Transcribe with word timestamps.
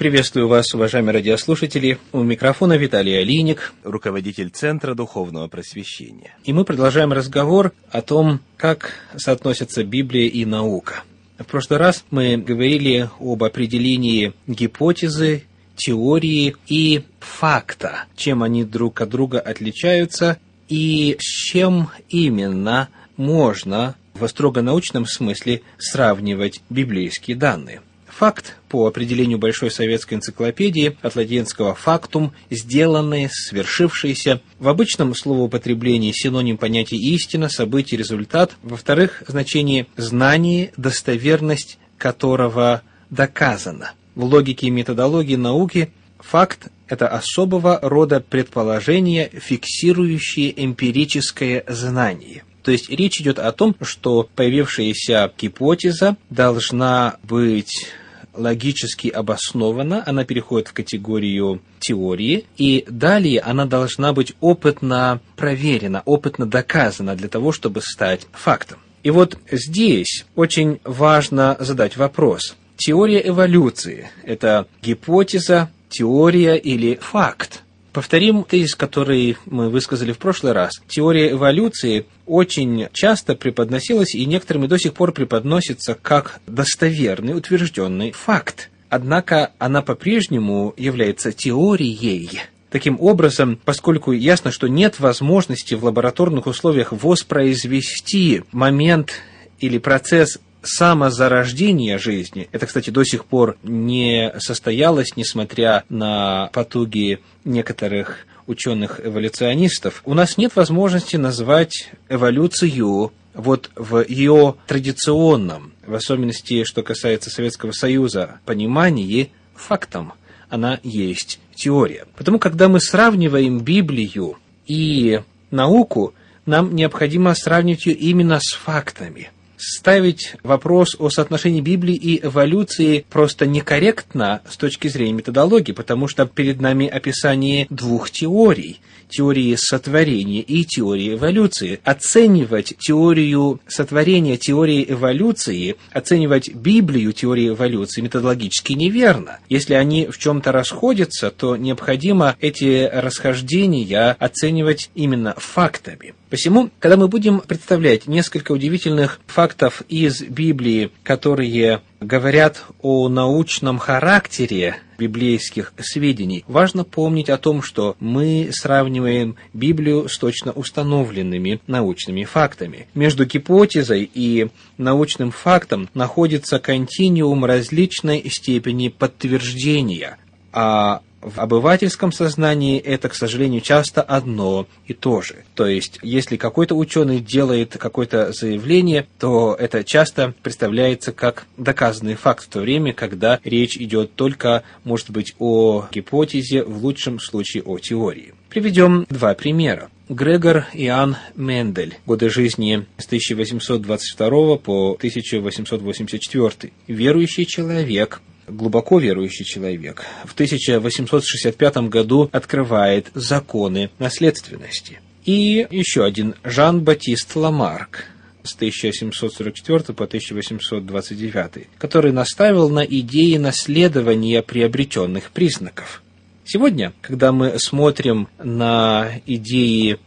Приветствую 0.00 0.48
вас, 0.48 0.72
уважаемые 0.72 1.12
радиослушатели. 1.12 1.98
У 2.12 2.22
микрофона 2.22 2.78
Виталий 2.78 3.20
Алиник, 3.20 3.74
руководитель 3.84 4.48
Центра 4.48 4.94
Духовного 4.94 5.46
Просвещения. 5.46 6.34
И 6.42 6.54
мы 6.54 6.64
продолжаем 6.64 7.12
разговор 7.12 7.72
о 7.90 8.00
том, 8.00 8.40
как 8.56 8.94
соотносятся 9.18 9.84
Библия 9.84 10.26
и 10.26 10.46
наука. 10.46 11.02
В 11.38 11.44
прошлый 11.44 11.78
раз 11.78 12.06
мы 12.10 12.38
говорили 12.38 13.10
об 13.20 13.44
определении 13.44 14.32
гипотезы, 14.46 15.44
теории 15.76 16.56
и 16.66 17.02
факта, 17.18 18.06
чем 18.16 18.42
они 18.42 18.64
друг 18.64 19.02
от 19.02 19.10
друга 19.10 19.38
отличаются 19.38 20.38
и 20.70 21.18
с 21.20 21.50
чем 21.50 21.90
именно 22.08 22.88
можно 23.18 23.96
в 24.14 24.26
строго 24.28 24.62
научном 24.62 25.04
смысле 25.04 25.60
сравнивать 25.76 26.62
библейские 26.70 27.36
данные. 27.36 27.82
Факт, 28.16 28.56
по 28.68 28.86
определению 28.86 29.38
Большой 29.38 29.70
советской 29.70 30.14
энциклопедии, 30.14 30.96
от 31.00 31.16
латинского 31.16 31.74
«фактум», 31.74 32.32
сделанное, 32.50 33.30
свершившееся, 33.32 34.40
в 34.58 34.68
обычном 34.68 35.14
словоупотреблении 35.14 36.12
синоним 36.12 36.58
понятия 36.58 36.96
«истина», 36.96 37.48
«событие», 37.48 37.98
«результат», 37.98 38.52
во-вторых, 38.62 39.22
значение 39.26 39.86
«знание», 39.96 40.72
«достоверность», 40.76 41.78
которого 41.98 42.82
доказано. 43.10 43.92
В 44.14 44.24
логике 44.24 44.66
и 44.66 44.70
методологии 44.70 45.36
науки 45.36 45.92
факт– 46.18 46.68
это 46.88 47.08
особого 47.08 47.78
рода 47.82 48.20
предположение, 48.20 49.30
фиксирующее 49.32 50.64
эмпирическое 50.64 51.64
знание– 51.68 52.42
то 52.62 52.70
есть 52.70 52.90
речь 52.90 53.20
идет 53.20 53.38
о 53.38 53.52
том, 53.52 53.74
что 53.80 54.28
появившаяся 54.34 55.32
гипотеза 55.38 56.16
должна 56.28 57.16
быть 57.22 57.86
логически 58.34 59.08
обоснована, 59.08 60.02
она 60.06 60.24
переходит 60.24 60.68
в 60.68 60.72
категорию 60.72 61.60
теории, 61.78 62.44
и 62.56 62.84
далее 62.88 63.40
она 63.40 63.66
должна 63.66 64.12
быть 64.12 64.34
опытно 64.40 65.20
проверена, 65.36 66.02
опытно 66.04 66.46
доказана 66.46 67.16
для 67.16 67.28
того, 67.28 67.52
чтобы 67.52 67.80
стать 67.82 68.26
фактом. 68.32 68.78
И 69.02 69.10
вот 69.10 69.38
здесь 69.50 70.26
очень 70.36 70.80
важно 70.84 71.56
задать 71.58 71.96
вопрос. 71.96 72.56
Теория 72.76 73.26
эволюции– 73.26 74.10
это 74.24 74.66
гипотеза, 74.82 75.70
теория 75.88 76.56
или 76.56 76.96
факт? 76.96 77.62
Повторим 77.92 78.44
тезис, 78.44 78.76
который 78.76 79.36
мы 79.46 79.68
высказали 79.68 80.12
в 80.12 80.18
прошлый 80.18 80.52
раз. 80.52 80.72
Теория 80.86 81.32
эволюции 81.32 82.06
очень 82.24 82.88
часто 82.92 83.34
преподносилась 83.34 84.14
и 84.14 84.24
некоторыми 84.26 84.68
до 84.68 84.78
сих 84.78 84.94
пор 84.94 85.12
преподносится 85.12 85.94
как 85.94 86.40
достоверный, 86.46 87.36
утвержденный 87.36 88.12
факт. 88.12 88.70
Однако 88.88 89.52
она 89.58 89.82
по-прежнему 89.82 90.72
является 90.76 91.32
теорией. 91.32 92.40
Таким 92.70 92.96
образом, 93.00 93.58
поскольку 93.64 94.12
ясно, 94.12 94.52
что 94.52 94.68
нет 94.68 95.00
возможности 95.00 95.74
в 95.74 95.84
лабораторных 95.84 96.46
условиях 96.46 96.92
воспроизвести 96.92 98.44
момент 98.52 99.14
или 99.58 99.78
процесс 99.78 100.38
самозарождение 100.62 101.98
жизни, 101.98 102.48
это, 102.52 102.66
кстати, 102.66 102.90
до 102.90 103.04
сих 103.04 103.24
пор 103.24 103.56
не 103.62 104.32
состоялось, 104.38 105.16
несмотря 105.16 105.84
на 105.88 106.50
потуги 106.52 107.20
некоторых 107.44 108.26
ученых-эволюционистов, 108.46 110.02
у 110.04 110.14
нас 110.14 110.36
нет 110.36 110.56
возможности 110.56 111.16
назвать 111.16 111.90
эволюцию 112.08 113.12
вот 113.32 113.70
в 113.76 114.04
ее 114.06 114.56
традиционном, 114.66 115.72
в 115.86 115.94
особенности, 115.94 116.64
что 116.64 116.82
касается 116.82 117.30
Советского 117.30 117.72
Союза, 117.72 118.40
понимании, 118.44 119.30
фактом. 119.54 120.14
Она 120.48 120.80
есть 120.82 121.38
теория. 121.54 122.06
Потому, 122.16 122.40
когда 122.40 122.68
мы 122.68 122.80
сравниваем 122.80 123.60
Библию 123.60 124.36
и 124.66 125.20
науку, 125.52 126.12
нам 126.44 126.74
необходимо 126.74 127.34
сравнивать 127.34 127.86
ее 127.86 127.94
именно 127.94 128.40
с 128.40 128.54
фактами– 128.54 129.30
ставить 129.60 130.34
вопрос 130.42 130.96
о 130.98 131.10
соотношении 131.10 131.60
Библии 131.60 131.94
и 131.94 132.24
эволюции 132.24 133.04
просто 133.08 133.46
некорректно 133.46 134.40
с 134.48 134.56
точки 134.56 134.88
зрения 134.88 135.12
методологии, 135.12 135.72
потому 135.72 136.08
что 136.08 136.26
перед 136.26 136.60
нами 136.60 136.86
описание 136.86 137.66
двух 137.70 138.10
теорий– 138.10 138.80
теории 139.10 139.54
сотворения 139.56 140.40
и 140.40 140.64
теории 140.64 141.14
эволюции. 141.14 141.80
Оценивать 141.84 142.74
теорию 142.78 143.60
сотворения, 143.66 144.36
теории 144.36 144.86
эволюции, 144.88 145.76
оценивать 145.92 146.54
Библию 146.54 147.12
теории 147.12 147.48
эволюции 147.48 148.00
методологически 148.00 148.72
неверно. 148.72 149.40
Если 149.48 149.74
они 149.74 150.06
в 150.06 150.18
чем-то 150.18 150.52
расходятся, 150.52 151.30
то 151.30 151.56
необходимо 151.56 152.36
эти 152.40 152.88
расхождения 152.90 154.16
оценивать 154.18 154.90
именно 154.94 155.34
фактами. 155.36 156.14
Посему, 156.30 156.70
когда 156.78 156.96
мы 156.96 157.08
будем 157.08 157.40
представлять 157.40 158.06
несколько 158.06 158.52
удивительных 158.52 159.18
фактов 159.26 159.82
из 159.88 160.22
Библии, 160.22 160.92
которые 161.02 161.82
говорят 162.00 162.62
о 162.82 163.08
научном 163.08 163.78
характере 163.78 164.76
библейских 164.96 165.72
сведений, 165.80 166.44
важно 166.46 166.84
помнить 166.84 167.30
о 167.30 167.36
том, 167.36 167.62
что 167.62 167.96
мы 167.98 168.50
сравниваем 168.52 169.34
Библию 169.52 170.08
с 170.08 170.16
точно 170.18 170.52
установленными 170.52 171.60
научными 171.66 172.22
фактами. 172.22 172.86
Между 172.94 173.24
гипотезой 173.26 174.08
и 174.14 174.50
научным 174.78 175.32
фактом 175.32 175.88
находится 175.94 176.60
континуум 176.60 177.44
различной 177.44 178.30
степени 178.30 178.88
подтверждения, 178.88 180.16
а 180.52 181.02
в 181.20 181.38
обывательском 181.38 182.12
сознании 182.12 182.78
это, 182.78 183.08
к 183.08 183.14
сожалению, 183.14 183.60
часто 183.60 184.02
одно 184.02 184.66
и 184.86 184.94
то 184.94 185.22
же. 185.22 185.44
То 185.54 185.66
есть, 185.66 185.98
если 186.02 186.36
какой-то 186.36 186.74
ученый 186.74 187.20
делает 187.20 187.76
какое-то 187.78 188.32
заявление, 188.32 189.06
то 189.18 189.56
это 189.58 189.84
часто 189.84 190.34
представляется 190.42 191.12
как 191.12 191.46
доказанный 191.56 192.14
факт 192.14 192.44
в 192.44 192.48
то 192.48 192.60
время, 192.60 192.92
когда 192.92 193.38
речь 193.44 193.76
идет 193.76 194.14
только, 194.14 194.62
может 194.84 195.10
быть, 195.10 195.34
о 195.38 195.86
гипотезе, 195.92 196.64
в 196.64 196.82
лучшем 196.82 197.20
случае 197.20 197.62
о 197.64 197.78
теории. 197.78 198.34
Приведем 198.48 199.06
два 199.08 199.34
примера. 199.34 199.90
Грегор 200.08 200.66
Иоанн 200.72 201.16
Мендель. 201.36 201.98
Годы 202.04 202.30
жизни 202.30 202.84
с 202.98 203.06
1822 203.06 204.56
по 204.56 204.94
1884. 204.94 206.72
Верующий 206.88 207.46
человек, 207.46 208.20
глубоко 208.50 208.98
верующий 208.98 209.44
человек, 209.44 210.04
в 210.24 210.34
1865 210.34 211.76
году 211.88 212.28
открывает 212.32 213.10
законы 213.14 213.90
наследственности. 213.98 215.00
И 215.24 215.66
еще 215.70 216.04
один 216.04 216.34
Жан-Батист 216.44 217.36
Ламарк 217.36 218.06
с 218.42 218.54
1744 218.54 219.94
по 219.94 220.04
1829, 220.04 221.68
который 221.78 222.12
наставил 222.12 222.70
на 222.70 222.84
идеи 222.84 223.36
наследования 223.36 224.42
приобретенных 224.42 225.30
признаков. 225.30 226.02
Сегодня, 226.44 226.92
когда 227.00 227.32
мы 227.32 227.54
смотрим 227.58 228.28
на 228.42 229.20
идеи 229.26 229.98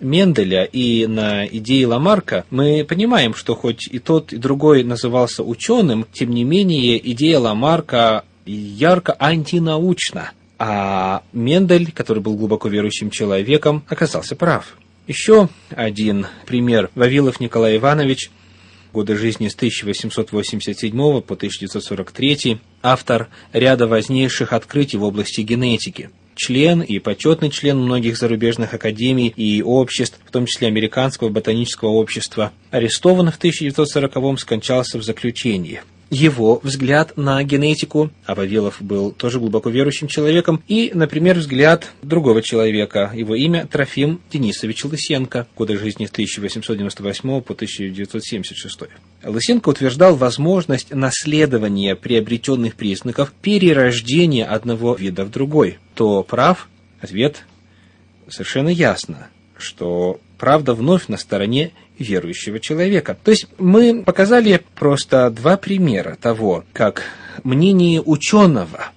Менделя 0.00 0.64
и 0.64 1.06
на 1.06 1.46
идеи 1.46 1.84
Ламарка, 1.84 2.44
мы 2.50 2.84
понимаем, 2.84 3.34
что 3.34 3.54
хоть 3.54 3.88
и 3.88 3.98
тот, 3.98 4.32
и 4.32 4.36
другой 4.36 4.84
назывался 4.84 5.42
ученым, 5.42 6.06
тем 6.12 6.30
не 6.30 6.44
менее 6.44 6.98
идея 7.12 7.38
Ламарка 7.38 8.24
ярко 8.44 9.16
антинаучна. 9.18 10.32
А 10.58 11.22
Мендель, 11.32 11.92
который 11.92 12.22
был 12.22 12.36
глубоко 12.36 12.68
верующим 12.68 13.10
человеком, 13.10 13.84
оказался 13.88 14.36
прав. 14.36 14.76
Еще 15.06 15.48
один 15.70 16.26
пример. 16.46 16.90
Вавилов 16.94 17.40
Николай 17.40 17.76
Иванович, 17.76 18.30
годы 18.92 19.16
жизни 19.16 19.48
с 19.48 19.54
1887 19.54 21.20
по 21.20 21.34
1943, 21.34 22.58
автор 22.82 23.28
ряда 23.52 23.86
важнейших 23.86 24.52
открытий 24.52 24.96
в 24.96 25.04
области 25.04 25.42
генетики– 25.42 26.10
член 26.36 26.82
и 26.82 26.98
почетный 26.98 27.50
член 27.50 27.78
многих 27.78 28.16
зарубежных 28.16 28.74
академий 28.74 29.32
и 29.36 29.62
обществ, 29.62 30.18
в 30.24 30.30
том 30.30 30.46
числе 30.46 30.68
Американского 30.68 31.28
ботанического 31.30 31.88
общества. 31.88 32.52
Арестован 32.70 33.30
в 33.30 33.38
1940-м, 33.38 34.38
скончался 34.38 34.98
в 34.98 35.02
заключении 35.02 35.80
его 36.10 36.60
взгляд 36.62 37.16
на 37.16 37.42
генетику, 37.42 38.10
а 38.24 38.34
Вавилов 38.34 38.80
был 38.80 39.10
тоже 39.12 39.40
глубоко 39.40 39.70
верующим 39.70 40.08
человеком, 40.08 40.62
и, 40.68 40.90
например, 40.94 41.38
взгляд 41.38 41.92
другого 42.02 42.42
человека, 42.42 43.10
его 43.14 43.34
имя 43.34 43.66
Трофим 43.66 44.20
Денисович 44.32 44.84
Лысенко, 44.84 45.46
годы 45.56 45.78
жизни 45.78 46.06
с 46.06 46.10
1898 46.10 47.40
по 47.40 47.54
1976. 47.54 48.80
Лысенко 49.24 49.68
утверждал 49.68 50.16
возможность 50.16 50.94
наследования 50.94 51.96
приобретенных 51.96 52.76
признаков 52.76 53.32
перерождения 53.42 54.46
одного 54.46 54.94
вида 54.94 55.24
в 55.24 55.30
другой. 55.30 55.78
То 55.96 56.22
прав? 56.22 56.68
Ответ 57.00 57.44
совершенно 58.28 58.68
ясно, 58.68 59.28
что 59.56 60.20
правда 60.36 60.74
вновь 60.74 61.08
на 61.08 61.16
стороне 61.16 61.72
верующего 61.98 62.60
человека. 62.60 63.16
То 63.24 63.30
есть 63.30 63.46
мы 63.58 64.02
показали 64.02 64.62
просто 64.74 65.30
два 65.30 65.56
примера 65.56 66.18
того, 66.20 66.64
как 66.74 67.04
мнение 67.44 68.02
ученого 68.02 68.90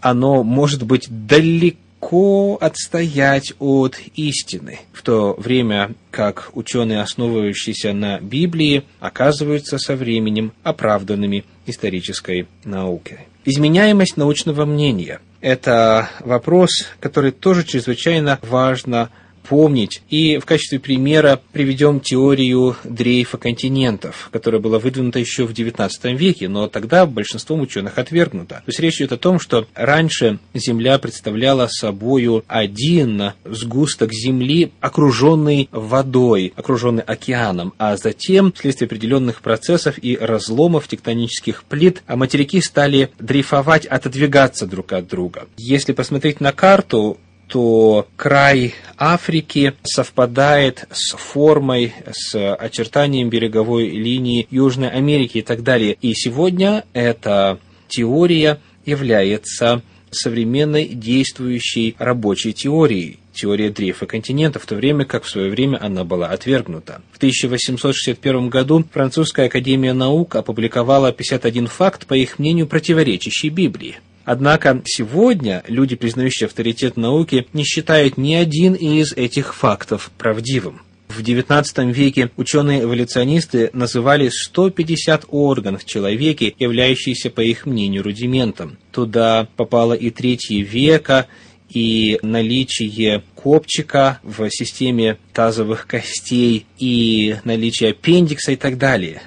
оно 0.00 0.44
может 0.44 0.84
быть 0.84 1.08
далеко 1.08 2.56
отстоять 2.60 3.54
от 3.58 3.98
истины, 4.14 4.78
в 4.92 5.02
то 5.02 5.34
время 5.34 5.94
как 6.12 6.50
ученые, 6.54 7.02
основывающиеся 7.02 7.92
на 7.92 8.20
Библии, 8.20 8.84
оказываются 9.00 9.76
со 9.78 9.96
временем 9.96 10.52
оправданными 10.62 11.44
исторической 11.66 12.46
наукой. 12.62 13.26
Изменяемость 13.44 14.16
научного 14.16 14.64
мнения– 14.66 15.20
это 15.40 16.08
вопрос, 16.20 16.70
который 17.00 17.30
тоже 17.30 17.64
чрезвычайно 17.64 18.38
важно 18.42 19.10
помнить. 19.48 20.02
И 20.10 20.38
в 20.38 20.44
качестве 20.44 20.78
примера 20.78 21.40
приведем 21.52 22.00
теорию 22.00 22.76
дрейфа 22.84 23.38
континентов, 23.38 24.28
которая 24.32 24.60
была 24.60 24.78
выдвинута 24.78 25.18
еще 25.18 25.46
в 25.46 25.52
XIX 25.52 25.90
веке, 26.14 26.48
но 26.48 26.68
тогда 26.68 27.06
большинством 27.06 27.62
ученых 27.62 27.98
отвергнута. 27.98 28.56
То 28.56 28.64
есть 28.66 28.80
речь 28.80 28.96
идет 28.96 29.12
о 29.12 29.16
том, 29.16 29.40
что 29.40 29.66
раньше 29.74 30.38
Земля 30.54 30.98
представляла 30.98 31.66
собою 31.68 32.44
один 32.46 33.32
сгусток 33.44 34.12
Земли, 34.12 34.72
окруженный 34.80 35.68
водой, 35.72 36.52
окруженный 36.54 37.02
океаном, 37.02 37.72
а 37.78 37.96
затем, 37.96 38.52
вследствие 38.52 38.86
определенных 38.86 39.40
процессов 39.40 39.98
и 40.00 40.16
разломов 40.16 40.88
тектонических 40.88 41.64
плит, 41.64 42.02
материки 42.06 42.60
стали 42.60 43.10
дрейфовать, 43.18 43.86
отодвигаться 43.86 44.66
друг 44.66 44.92
от 44.92 45.08
друга. 45.08 45.46
Если 45.56 45.92
посмотреть 45.92 46.40
на 46.40 46.52
карту, 46.52 47.18
то 47.48 48.06
край 48.16 48.74
Африки 48.96 49.74
совпадает 49.82 50.86
с 50.92 51.16
формой, 51.16 51.94
с 52.10 52.54
очертанием 52.54 53.30
береговой 53.30 53.88
линии 53.88 54.46
Южной 54.50 54.90
Америки 54.90 55.38
и 55.38 55.42
так 55.42 55.62
далее. 55.62 55.96
И 56.00 56.14
сегодня 56.14 56.84
эта 56.92 57.58
теория 57.88 58.60
является 58.84 59.82
современной 60.10 60.88
действующей 60.88 61.96
рабочей 61.98 62.52
теорией 62.52 63.18
теория 63.32 63.70
дрейфа 63.70 64.06
континента, 64.06 64.58
в 64.58 64.66
то 64.66 64.74
время 64.74 65.04
как 65.04 65.24
в 65.24 65.30
свое 65.30 65.50
время 65.50 65.78
она 65.80 66.04
была 66.04 66.28
отвергнута. 66.28 67.02
В 67.12 67.18
1861 67.18 68.48
году 68.48 68.84
Французская 68.92 69.46
академия 69.46 69.92
наук 69.92 70.34
опубликовала 70.34 71.12
51 71.12 71.68
факт, 71.68 72.06
по 72.06 72.14
их 72.14 72.38
мнению, 72.38 72.66
противоречащий 72.66 73.48
Библии. 73.48 73.98
Однако 74.30 74.82
сегодня 74.84 75.64
люди, 75.68 75.96
признающие 75.96 76.48
авторитет 76.48 76.98
науки, 76.98 77.46
не 77.54 77.64
считают 77.64 78.18
ни 78.18 78.34
один 78.34 78.74
из 78.74 79.14
этих 79.14 79.54
фактов 79.54 80.10
правдивым. 80.18 80.82
В 81.08 81.22
XIX 81.22 81.90
веке 81.90 82.30
ученые-эволюционисты 82.36 83.70
называли 83.72 84.28
150 84.28 85.24
органов 85.30 85.82
в 85.82 85.86
человеке, 85.86 86.54
являющиеся, 86.58 87.30
по 87.30 87.40
их 87.40 87.64
мнению, 87.64 88.02
рудиментом. 88.02 88.76
Туда 88.92 89.48
попало 89.56 89.94
и 89.94 90.10
третье 90.10 90.60
века, 90.60 91.26
и 91.70 92.18
наличие 92.20 93.22
копчика 93.34 94.20
в 94.22 94.50
системе 94.50 95.16
тазовых 95.32 95.86
костей, 95.86 96.66
и 96.78 97.36
наличие 97.44 97.92
аппендикса 97.92 98.52
и 98.52 98.56
так 98.56 98.76
далее. 98.76 99.22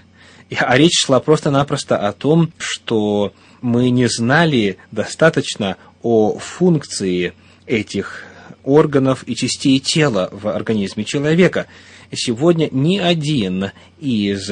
А 0.60 0.78
речь 0.78 1.00
шла 1.04 1.20
просто-напросто 1.20 1.98
о 1.98 2.12
том, 2.12 2.52
что 2.60 3.34
мы 3.62 3.90
не 3.90 4.08
знали 4.08 4.78
достаточно 4.92 5.78
о 6.02 6.38
функции 6.38 7.34
этих 7.66 8.26
органов 8.64 9.24
и 9.28 9.36
частей 9.36 9.80
тела 9.80 10.30
в 10.32 10.48
организме 10.48 11.04
человека. 11.04 11.68
Сегодня 12.12 12.70
ни 12.72 12.98
один 12.98 13.72
из 14.00 14.52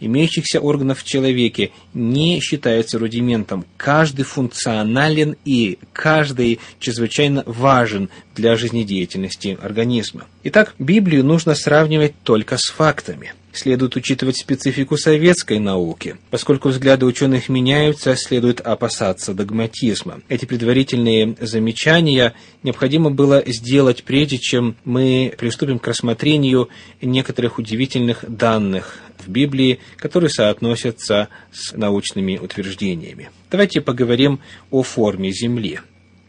имеющихся 0.00 0.60
органов 0.60 1.00
в 1.00 1.04
человеке 1.04 1.70
не 1.94 2.40
считается 2.40 2.98
рудиментом. 2.98 3.64
Каждый 3.76 4.24
функционален 4.24 5.36
и 5.44 5.78
каждый 5.92 6.60
чрезвычайно 6.80 7.42
важен 7.46 8.10
для 8.34 8.56
жизнедеятельности 8.56 9.56
организма. 9.62 10.26
Итак, 10.44 10.74
Библию 10.78 11.24
нужно 11.24 11.54
сравнивать 11.54 12.14
только 12.24 12.58
с 12.58 12.70
фактами– 12.70 13.32
следует 13.58 13.96
учитывать 13.96 14.36
специфику 14.38 14.96
советской 14.96 15.58
науки. 15.58 16.16
Поскольку 16.30 16.68
взгляды 16.68 17.06
ученых 17.06 17.48
меняются, 17.48 18.16
следует 18.16 18.60
опасаться 18.60 19.34
догматизма. 19.34 20.20
Эти 20.28 20.44
предварительные 20.44 21.36
замечания 21.40 22.34
необходимо 22.62 23.10
было 23.10 23.42
сделать 23.46 24.04
прежде, 24.04 24.38
чем 24.38 24.76
мы 24.84 25.34
приступим 25.38 25.78
к 25.78 25.86
рассмотрению 25.86 26.68
некоторых 27.00 27.58
удивительных 27.58 28.24
данных 28.28 28.98
в 29.18 29.28
Библии, 29.28 29.80
которые 29.96 30.30
соотносятся 30.30 31.28
с 31.52 31.72
научными 31.72 32.38
утверждениями. 32.38 33.30
Давайте 33.50 33.80
поговорим 33.80 34.40
о 34.70 34.82
форме 34.82 35.32
Земли. 35.32 35.80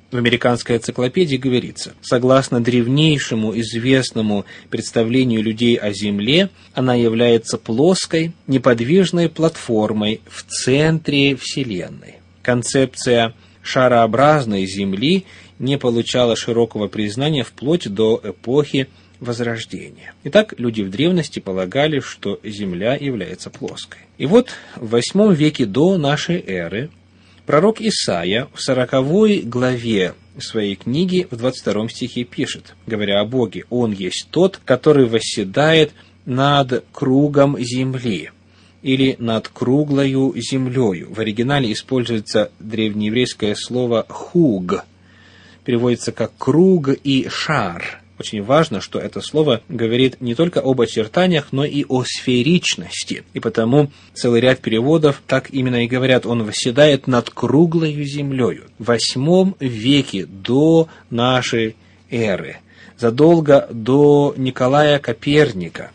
В 0.10 0.16
американской 0.16 0.78
энциклопедии 0.78 1.36
говорится, 1.36 1.94
согласно 2.02 2.64
древнейшему 2.64 3.58
известному 3.60 4.46
представлению 4.70 5.44
людей 5.44 5.76
о 5.76 5.92
Земле, 5.92 6.50
она 6.74 6.96
является 6.96 7.58
плоской, 7.58 8.32
неподвижной 8.48 9.28
платформой 9.28 10.22
в 10.26 10.44
центре 10.44 11.36
Вселенной. 11.36 12.16
Концепция 12.42 13.34
шарообразной 13.62 14.66
Земли 14.66 15.26
не 15.60 15.78
получала 15.78 16.38
широкого 16.38 16.88
признания 16.88 17.44
вплоть 17.44 17.90
до 17.90 18.22
эпохи 18.24 18.88
Возрождения. 19.20 20.14
Итак, 20.26 20.54
люди 20.60 20.84
в 20.84 20.92
древности 20.92 21.40
полагали, 21.40 22.00
что 22.00 22.40
Земля 22.44 22.96
является 22.96 23.50
плоской. 23.50 24.02
И 24.20 24.28
вот 24.28 24.52
в 24.76 24.90
восьмом 24.90 25.34
веке 25.34 25.66
до 25.66 25.98
нашей 25.98 26.40
эры 26.40 26.92
Пророк 27.48 27.80
Исаия 27.80 28.50
в 28.54 28.62
сороковой 28.62 29.40
главе 29.40 30.16
своей 30.38 30.76
книги 30.76 31.28
в 31.32 31.38
22 31.38 31.88
стихе 31.88 32.26
пишет, 32.26 32.76
говоря 32.86 33.22
о 33.22 33.26
Боге, 33.26 33.64
«Он 33.70 33.94
есть 33.94 34.28
тот, 34.32 34.60
который 34.66 35.06
восседает 35.06 35.94
над 36.26 36.84
кругом 36.92 37.58
земли» 37.58 38.32
или 38.82 39.16
над 39.18 39.48
круглою 39.48 40.34
землею. 40.36 41.08
В 41.14 41.20
оригинале 41.22 41.72
используется 41.72 42.52
древнееврейское 42.60 43.56
слово 43.56 44.06
«хуг», 44.10 44.84
переводится 45.64 46.12
как 46.12 46.34
«круг» 46.38 46.90
и 47.02 47.30
«шар», 47.30 48.02
очень 48.20 48.44
важно, 48.44 48.82
что 48.82 49.00
это 49.00 49.22
слово 49.22 49.62
говорит 49.70 50.22
не 50.22 50.34
только 50.34 50.60
об 50.60 50.82
очертаниях, 50.82 51.50
но 51.52 51.66
и 51.66 51.86
о 51.88 52.04
сферичности. 52.04 53.24
И 53.34 53.40
потому 53.40 53.92
целый 54.14 54.42
ряд 54.42 54.60
переводов 54.60 55.22
так 55.28 55.52
именно 55.52 55.84
и 55.84 55.88
говорят. 55.88 56.26
Он 56.26 56.44
восседает 56.44 57.08
над 57.08 57.30
круглою 57.30 58.04
землею. 58.04 58.66
В 58.80 58.86
восьмом 58.86 59.56
веке 59.60 60.26
до 60.26 60.90
нашей 61.10 61.76
эры, 62.10 62.58
задолго 62.98 63.68
до 63.72 64.34
Николая 64.38 65.00
Коперника, 65.00 65.92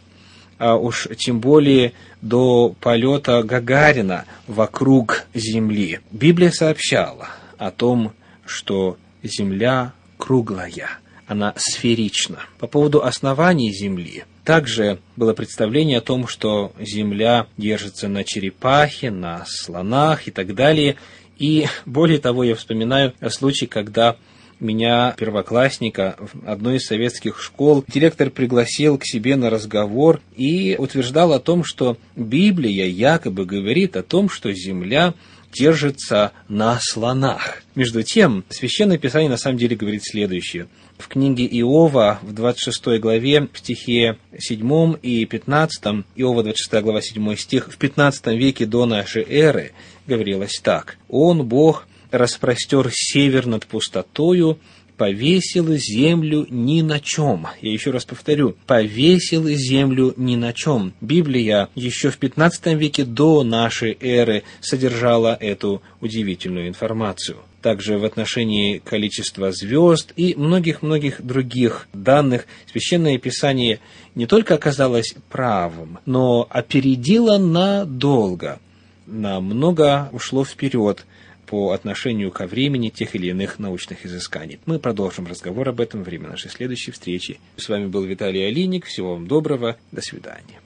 а 0.58 0.76
уж 0.76 1.08
тем 1.18 1.40
более 1.40 1.92
до 2.20 2.74
полета 2.80 3.42
Гагарина 3.42 4.26
вокруг 4.46 5.24
Земли. 5.34 5.98
Библия 6.12 6.52
сообщала 6.52 7.30
о 7.58 7.72
том, 7.72 8.12
что 8.46 8.96
Земля 9.24 9.92
круглая 10.18 11.01
она 11.32 11.54
сферична. 11.56 12.40
По 12.58 12.66
поводу 12.66 13.02
оснований 13.02 13.72
Земли 13.72 14.24
также 14.44 14.98
было 15.16 15.34
представление 15.34 15.98
о 15.98 16.02
том, 16.02 16.28
что 16.28 16.72
Земля 16.78 17.46
держится 17.56 18.08
на 18.08 18.24
черепахе, 18.24 19.10
на 19.10 19.44
слонах 19.46 20.28
и 20.28 20.30
так 20.30 20.54
далее. 20.54 20.96
И 21.38 21.66
более 21.86 22.18
того, 22.18 22.44
я 22.44 22.54
вспоминаю 22.54 23.14
случай, 23.30 23.66
когда 23.66 24.16
меня, 24.62 25.14
первоклассника, 25.18 26.16
в 26.18 26.48
одной 26.48 26.76
из 26.76 26.86
советских 26.86 27.40
школ, 27.40 27.84
директор 27.88 28.30
пригласил 28.30 28.96
к 28.96 29.04
себе 29.04 29.36
на 29.36 29.50
разговор 29.50 30.20
и 30.36 30.76
утверждал 30.78 31.32
о 31.32 31.40
том, 31.40 31.64
что 31.64 31.98
Библия 32.16 32.86
якобы 32.86 33.44
говорит 33.44 33.96
о 33.96 34.02
том, 34.02 34.28
что 34.28 34.52
Земля 34.52 35.14
держится 35.52 36.32
на 36.48 36.78
слонах. 36.80 37.62
Между 37.74 38.02
тем, 38.02 38.44
Священное 38.48 38.98
Писание 38.98 39.28
на 39.28 39.36
самом 39.36 39.58
деле 39.58 39.76
говорит 39.76 40.02
следующее. 40.04 40.68
В 40.98 41.08
книге 41.08 41.46
Иова 41.46 42.20
в 42.22 42.32
26 42.32 43.00
главе, 43.00 43.48
в 43.52 43.58
стихе 43.58 44.18
7 44.38 44.96
и 45.02 45.24
15, 45.26 46.04
Иова 46.16 46.42
26 46.42 46.82
глава 46.82 47.02
7 47.02 47.36
стих, 47.36 47.68
в 47.70 47.76
15 47.76 48.26
веке 48.28 48.66
до 48.66 48.86
нашей 48.86 49.24
эры 49.28 49.72
говорилось 50.06 50.60
так. 50.62 50.96
«Он, 51.08 51.44
Бог, 51.46 51.86
распростер 52.12 52.88
север 52.92 53.46
над 53.46 53.66
пустотою, 53.66 54.58
повесил 54.96 55.74
землю 55.74 56.46
ни 56.48 56.80
на 56.82 57.00
чем. 57.00 57.48
Я 57.60 57.72
еще 57.72 57.90
раз 57.90 58.04
повторю, 58.04 58.54
повесил 58.66 59.48
землю 59.48 60.14
ни 60.16 60.36
на 60.36 60.52
чем. 60.52 60.92
Библия 61.00 61.68
еще 61.74 62.10
в 62.10 62.18
15 62.18 62.66
веке 62.74 63.04
до 63.04 63.42
нашей 63.42 63.96
эры 64.00 64.44
содержала 64.60 65.36
эту 65.40 65.82
удивительную 66.00 66.68
информацию 66.68 67.38
также 67.62 67.96
в 67.96 68.04
отношении 68.04 68.78
количества 68.78 69.52
звезд 69.52 70.12
и 70.16 70.34
многих-многих 70.36 71.24
других 71.24 71.88
данных, 71.92 72.46
Священное 72.70 73.18
Писание 73.18 73.78
не 74.14 74.26
только 74.26 74.54
оказалось 74.54 75.14
правым, 75.30 75.98
но 76.04 76.46
опередило 76.50 77.38
надолго, 77.38 78.58
намного 79.06 80.10
ушло 80.12 80.44
вперед 80.44 81.06
по 81.52 81.72
отношению 81.72 82.30
ко 82.30 82.46
времени 82.46 82.88
тех 82.88 83.14
или 83.14 83.26
иных 83.26 83.58
научных 83.58 84.06
изысканий. 84.06 84.58
Мы 84.64 84.78
продолжим 84.78 85.26
разговор 85.26 85.68
об 85.68 85.82
этом 85.82 86.00
во 86.00 86.04
время 86.04 86.30
нашей 86.30 86.50
следующей 86.50 86.92
встречи. 86.92 87.40
С 87.58 87.68
вами 87.68 87.88
был 87.88 88.04
Виталий 88.04 88.48
Алиник. 88.48 88.86
Всего 88.86 89.12
вам 89.12 89.26
доброго. 89.26 89.76
До 89.90 90.00
свидания. 90.00 90.60